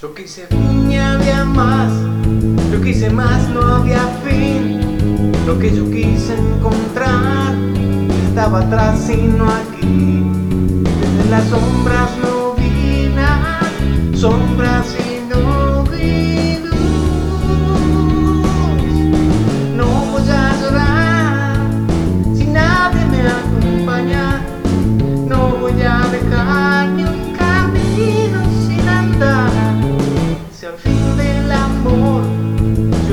Yo 0.00 0.14
quise 0.14 0.46
piña 0.46 1.12
había 1.12 1.44
más, 1.44 1.92
yo 2.72 2.80
quise 2.80 3.10
más, 3.10 3.46
no 3.50 3.60
había 3.60 4.00
fin. 4.24 4.80
Lo 5.46 5.58
que 5.58 5.76
yo 5.76 5.90
quise 5.90 6.38
encontrar 6.38 7.54
estaba 8.26 8.60
atrás 8.60 9.10
y 9.10 9.18
no 9.18 9.44
aquí, 9.44 10.24
desde 10.90 11.30
la 11.30 11.42
sombra. 11.42 11.79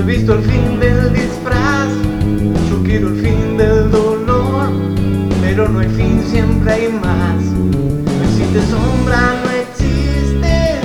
Visto 0.08 0.36
el 0.36 0.44
fin 0.44 0.80
del 0.80 1.12
disfraz, 1.12 1.90
yo 2.70 2.82
quiero 2.82 3.10
el 3.10 3.20
fin 3.22 3.58
del 3.58 3.92
dolor, 3.92 4.70
pero 5.42 5.68
no 5.68 5.80
hay 5.80 5.90
fin, 5.90 6.24
siempre 6.26 6.72
hay 6.72 6.88
más. 6.88 7.44
No 7.44 8.24
existe 8.24 8.62
sombra, 8.72 9.20
no 9.44 9.52
existe 9.52 10.80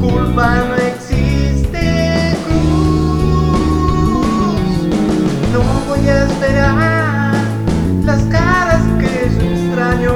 culpa, 0.00 0.64
no 0.68 0.76
existe 0.76 2.38
cruz. 2.46 3.44
No 5.52 5.62
voy 5.86 6.08
a 6.08 6.24
esperar 6.24 7.34
las 8.02 8.22
caras 8.24 8.82
que 8.98 9.28
yo 9.34 9.42
extraño. 9.42 10.14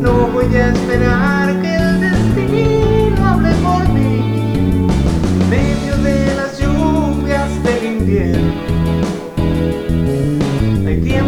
No 0.00 0.28
voy 0.28 0.54
a 0.54 0.68
esperar 0.68 1.47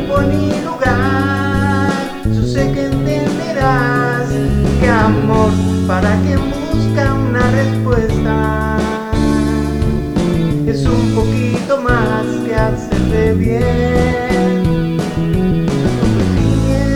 tiempo 0.00 0.20
ni 0.22 0.60
lugar. 0.64 1.90
Yo 2.24 2.42
sé 2.42 2.72
que 2.72 2.86
entenderás 2.86 4.28
que 4.80 4.88
amor 4.88 5.50
para 5.86 6.16
quien 6.22 6.40
busca 6.50 7.14
una 7.14 7.50
respuesta 7.50 8.76
es 10.66 10.86
un 10.86 11.14
poquito 11.14 11.80
más 11.82 12.24
que 12.46 12.54
hacerle 12.54 13.34
bien. 13.34 14.96
Yo 15.66 15.88
tuve 16.00 16.16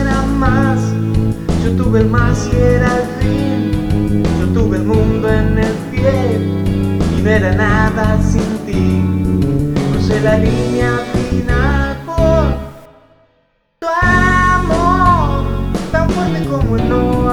el 0.01 0.37
más, 0.37 0.79
yo 1.63 1.71
tuve 1.71 1.99
el 1.99 2.07
más 2.07 2.49
y 2.51 2.55
era 2.55 2.97
el 2.97 3.07
fin. 3.19 4.23
Yo 4.39 4.47
tuve 4.47 4.77
el 4.77 4.83
mundo 4.83 5.29
en 5.29 5.57
el 5.59 5.73
pie 5.91 6.39
y 7.17 7.21
no 7.21 7.29
era 7.29 7.53
nada 7.53 8.19
sin 8.21 8.57
ti. 8.65 9.03
Crucé 9.91 10.21
la 10.21 10.37
línea 10.37 11.14
know. 16.89 17.24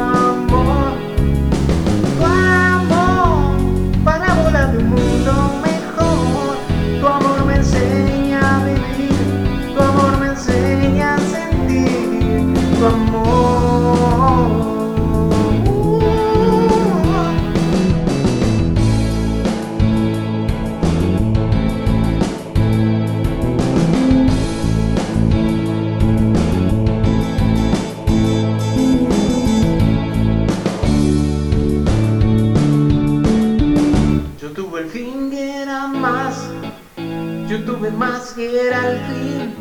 Tuve 37.65 37.91
más 37.91 38.33
que 38.33 38.67
era 38.69 38.91
el 38.91 38.99
fin. 39.01 39.55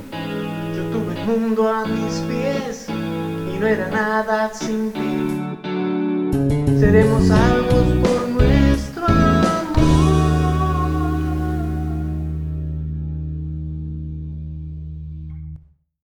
Yo 0.75 0.83
tuve 0.91 1.19
el 1.19 1.25
mundo 1.27 1.67
a 1.67 1.85
mis 1.85 2.15
pies 2.21 2.87
y 2.89 3.59
no 3.59 3.67
era 3.67 3.89
nada 3.89 4.51
sin 4.53 4.91
ti. 4.91 5.27
Seremos 6.79 7.27
salvos 7.27 7.85
por 8.01 8.10